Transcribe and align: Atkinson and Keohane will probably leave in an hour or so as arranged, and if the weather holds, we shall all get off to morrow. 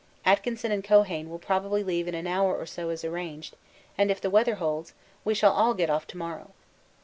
Atkinson 0.25 0.71
and 0.71 0.83
Keohane 0.83 1.29
will 1.29 1.37
probably 1.37 1.83
leave 1.83 2.07
in 2.07 2.15
an 2.15 2.25
hour 2.25 2.57
or 2.57 2.65
so 2.65 2.89
as 2.89 3.05
arranged, 3.05 3.55
and 3.99 4.09
if 4.09 4.19
the 4.19 4.31
weather 4.31 4.55
holds, 4.55 4.95
we 5.23 5.35
shall 5.35 5.53
all 5.53 5.75
get 5.75 5.91
off 5.91 6.07
to 6.07 6.17
morrow. 6.17 6.53